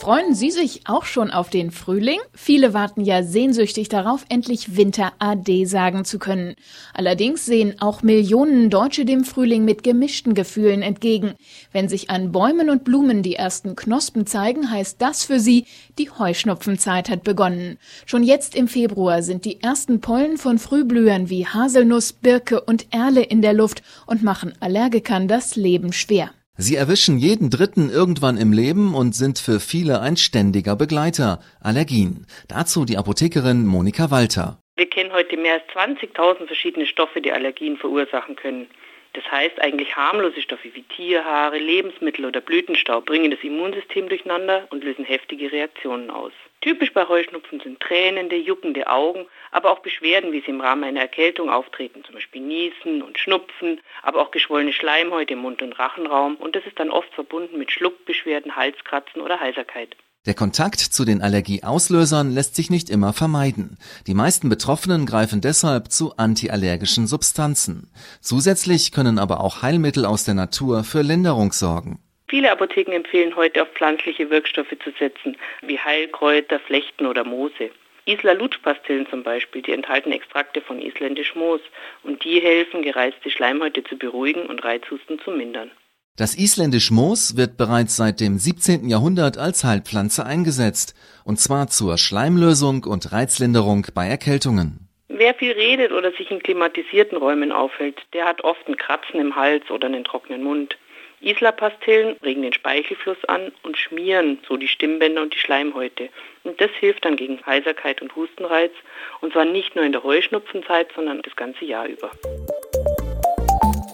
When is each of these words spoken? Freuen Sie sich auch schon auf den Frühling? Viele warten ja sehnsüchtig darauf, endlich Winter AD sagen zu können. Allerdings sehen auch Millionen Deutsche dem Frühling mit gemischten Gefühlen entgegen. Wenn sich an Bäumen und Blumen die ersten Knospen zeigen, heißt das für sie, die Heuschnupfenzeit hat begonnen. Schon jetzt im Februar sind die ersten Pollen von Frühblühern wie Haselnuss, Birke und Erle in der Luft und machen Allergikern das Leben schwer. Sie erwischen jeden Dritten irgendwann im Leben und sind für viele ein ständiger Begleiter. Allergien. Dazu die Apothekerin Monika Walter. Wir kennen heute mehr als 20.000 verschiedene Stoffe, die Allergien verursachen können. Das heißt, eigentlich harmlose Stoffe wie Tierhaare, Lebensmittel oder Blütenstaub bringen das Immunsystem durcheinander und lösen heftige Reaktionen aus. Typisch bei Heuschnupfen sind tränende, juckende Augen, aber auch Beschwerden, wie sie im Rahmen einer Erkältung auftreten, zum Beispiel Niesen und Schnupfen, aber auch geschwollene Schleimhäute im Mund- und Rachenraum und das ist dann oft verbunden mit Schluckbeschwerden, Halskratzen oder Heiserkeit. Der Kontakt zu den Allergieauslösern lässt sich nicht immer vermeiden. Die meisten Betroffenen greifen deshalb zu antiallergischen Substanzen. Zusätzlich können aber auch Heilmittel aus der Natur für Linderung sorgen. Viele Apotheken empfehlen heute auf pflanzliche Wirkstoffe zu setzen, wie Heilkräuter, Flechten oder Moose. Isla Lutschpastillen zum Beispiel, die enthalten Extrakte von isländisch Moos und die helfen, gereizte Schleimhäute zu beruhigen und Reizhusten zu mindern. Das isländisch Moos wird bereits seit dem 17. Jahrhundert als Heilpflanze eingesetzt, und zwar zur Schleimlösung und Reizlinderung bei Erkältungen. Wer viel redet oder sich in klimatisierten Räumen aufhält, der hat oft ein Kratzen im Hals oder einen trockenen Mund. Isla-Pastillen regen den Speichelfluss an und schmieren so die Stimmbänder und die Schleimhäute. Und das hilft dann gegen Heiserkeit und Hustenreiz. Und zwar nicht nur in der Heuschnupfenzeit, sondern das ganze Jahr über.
Freuen 0.00 0.34
Sie 0.34 0.50
sich 0.50 0.80
auch 0.86 1.04
schon 1.04 1.30
auf 1.30 1.50
den 1.50 1.70
Frühling? 1.70 2.20
Viele 2.32 2.72
warten 2.72 3.02
ja 3.04 3.22
sehnsüchtig 3.22 3.90
darauf, 3.90 4.24
endlich 4.30 4.74
Winter 4.74 5.12
AD 5.18 5.66
sagen 5.66 6.06
zu 6.06 6.18
können. 6.18 6.54
Allerdings 6.94 7.44
sehen 7.44 7.74
auch 7.82 8.02
Millionen 8.02 8.70
Deutsche 8.70 9.04
dem 9.04 9.24
Frühling 9.24 9.66
mit 9.66 9.82
gemischten 9.82 10.32
Gefühlen 10.32 10.80
entgegen. 10.80 11.34
Wenn 11.70 11.90
sich 11.90 12.08
an 12.08 12.32
Bäumen 12.32 12.70
und 12.70 12.82
Blumen 12.82 13.22
die 13.22 13.34
ersten 13.34 13.76
Knospen 13.76 14.24
zeigen, 14.24 14.70
heißt 14.70 15.02
das 15.02 15.24
für 15.24 15.38
sie, 15.38 15.66
die 15.98 16.08
Heuschnupfenzeit 16.08 17.10
hat 17.10 17.22
begonnen. 17.22 17.76
Schon 18.06 18.22
jetzt 18.22 18.54
im 18.54 18.68
Februar 18.68 19.22
sind 19.22 19.44
die 19.44 19.62
ersten 19.62 20.00
Pollen 20.00 20.38
von 20.38 20.58
Frühblühern 20.58 21.28
wie 21.28 21.46
Haselnuss, 21.46 22.14
Birke 22.14 22.62
und 22.62 22.86
Erle 22.90 23.22
in 23.22 23.42
der 23.42 23.52
Luft 23.52 23.82
und 24.06 24.22
machen 24.22 24.54
Allergikern 24.60 25.28
das 25.28 25.56
Leben 25.56 25.92
schwer. 25.92 26.30
Sie 26.62 26.76
erwischen 26.76 27.16
jeden 27.16 27.48
Dritten 27.48 27.88
irgendwann 27.88 28.36
im 28.36 28.52
Leben 28.52 28.94
und 28.94 29.14
sind 29.14 29.38
für 29.38 29.60
viele 29.60 30.02
ein 30.02 30.18
ständiger 30.18 30.76
Begleiter. 30.76 31.40
Allergien. 31.62 32.26
Dazu 32.48 32.84
die 32.84 32.98
Apothekerin 32.98 33.64
Monika 33.64 34.10
Walter. 34.10 34.58
Wir 34.76 34.86
kennen 34.90 35.10
heute 35.10 35.38
mehr 35.38 35.54
als 35.54 35.62
20.000 35.74 36.46
verschiedene 36.46 36.84
Stoffe, 36.84 37.22
die 37.22 37.32
Allergien 37.32 37.78
verursachen 37.78 38.36
können. 38.36 38.66
Das 39.12 39.28
heißt, 39.28 39.60
eigentlich 39.60 39.96
harmlose 39.96 40.40
Stoffe 40.40 40.72
wie 40.74 40.82
Tierhaare, 40.82 41.58
Lebensmittel 41.58 42.24
oder 42.24 42.40
Blütenstaub 42.40 43.06
bringen 43.06 43.32
das 43.32 43.42
Immunsystem 43.42 44.08
durcheinander 44.08 44.68
und 44.70 44.84
lösen 44.84 45.04
heftige 45.04 45.50
Reaktionen 45.50 46.10
aus. 46.10 46.32
Typisch 46.60 46.92
bei 46.92 47.08
Heuschnupfen 47.08 47.58
sind 47.60 47.80
tränende, 47.80 48.36
juckende 48.36 48.86
Augen, 48.86 49.26
aber 49.50 49.72
auch 49.72 49.80
Beschwerden, 49.80 50.30
wie 50.32 50.40
sie 50.40 50.50
im 50.50 50.60
Rahmen 50.60 50.84
einer 50.84 51.00
Erkältung 51.00 51.50
auftreten, 51.50 52.04
zum 52.04 52.14
Beispiel 52.14 52.42
Niesen 52.42 53.02
und 53.02 53.18
Schnupfen, 53.18 53.80
aber 54.02 54.20
auch 54.20 54.30
geschwollene 54.30 54.72
Schleimhäute 54.72 55.32
im 55.32 55.40
Mund- 55.40 55.62
und 55.62 55.78
Rachenraum 55.78 56.36
und 56.36 56.54
das 56.54 56.66
ist 56.66 56.78
dann 56.78 56.90
oft 56.90 57.12
verbunden 57.14 57.58
mit 57.58 57.72
Schluckbeschwerden, 57.72 58.54
Halskratzen 58.54 59.22
oder 59.22 59.40
Heiserkeit. 59.40 59.96
Der 60.26 60.34
Kontakt 60.34 60.80
zu 60.80 61.06
den 61.06 61.22
Allergieauslösern 61.22 62.30
lässt 62.30 62.54
sich 62.54 62.68
nicht 62.68 62.90
immer 62.90 63.14
vermeiden. 63.14 63.78
Die 64.06 64.12
meisten 64.12 64.50
Betroffenen 64.50 65.06
greifen 65.06 65.40
deshalb 65.40 65.90
zu 65.90 66.12
antiallergischen 66.18 67.06
Substanzen. 67.06 67.90
Zusätzlich 68.20 68.92
können 68.92 69.18
aber 69.18 69.40
auch 69.40 69.62
Heilmittel 69.62 70.04
aus 70.04 70.26
der 70.26 70.34
Natur 70.34 70.84
für 70.84 71.00
Linderung 71.00 71.52
sorgen. 71.52 72.00
Viele 72.28 72.52
Apotheken 72.52 72.92
empfehlen 72.92 73.34
heute 73.34 73.62
auf 73.62 73.68
pflanzliche 73.70 74.28
Wirkstoffe 74.28 74.76
zu 74.84 74.90
setzen, 74.98 75.38
wie 75.62 75.78
Heilkräuter, 75.78 76.60
Flechten 76.60 77.06
oder 77.06 77.24
Moose. 77.24 77.70
Isla 78.04 78.32
Lutschpastillen 78.32 79.06
zum 79.08 79.22
Beispiel, 79.22 79.62
die 79.62 79.72
enthalten 79.72 80.12
Extrakte 80.12 80.60
von 80.60 80.82
isländisch 80.82 81.34
Moos 81.34 81.62
und 82.02 82.22
die 82.24 82.40
helfen, 82.40 82.82
gereizte 82.82 83.30
Schleimhäute 83.30 83.84
zu 83.84 83.96
beruhigen 83.96 84.44
und 84.44 84.62
Reizhusten 84.62 85.18
zu 85.20 85.30
mindern. 85.30 85.70
Das 86.16 86.34
isländisch 86.34 86.90
Moos 86.90 87.36
wird 87.36 87.56
bereits 87.56 87.96
seit 87.96 88.20
dem 88.20 88.36
17. 88.36 88.88
Jahrhundert 88.88 89.38
als 89.38 89.64
Heilpflanze 89.64 90.26
eingesetzt, 90.26 90.94
und 91.24 91.38
zwar 91.38 91.68
zur 91.68 91.96
Schleimlösung 91.96 92.84
und 92.84 93.12
Reizlinderung 93.12 93.86
bei 93.94 94.06
Erkältungen. 94.06 94.88
Wer 95.08 95.34
viel 95.34 95.52
redet 95.52 95.92
oder 95.92 96.12
sich 96.12 96.30
in 96.30 96.42
klimatisierten 96.42 97.16
Räumen 97.16 97.52
aufhält, 97.52 98.00
der 98.12 98.26
hat 98.26 98.44
oft 98.44 98.66
ein 98.68 98.76
Kratzen 98.76 99.20
im 99.20 99.34
Hals 99.34 99.70
oder 99.70 99.86
einen 99.86 100.04
trockenen 100.04 100.42
Mund. 100.42 100.76
Isla-Pastillen 101.20 102.16
regen 102.22 102.42
den 102.42 102.52
Speichelfluss 102.52 103.22
an 103.26 103.52
und 103.62 103.76
schmieren 103.76 104.38
so 104.48 104.56
die 104.56 104.68
Stimmbänder 104.68 105.22
und 105.22 105.34
die 105.34 105.38
Schleimhäute. 105.38 106.08
Und 106.44 106.60
das 106.60 106.70
hilft 106.80 107.04
dann 107.04 107.16
gegen 107.16 107.44
Heiserkeit 107.44 108.00
und 108.00 108.16
Hustenreiz. 108.16 108.72
Und 109.20 109.32
zwar 109.32 109.44
nicht 109.44 109.76
nur 109.76 109.84
in 109.84 109.92
der 109.92 110.02
Heuschnupfenzeit, 110.02 110.88
sondern 110.94 111.20
das 111.22 111.36
ganze 111.36 111.66
Jahr 111.66 111.86
über. 111.86 112.10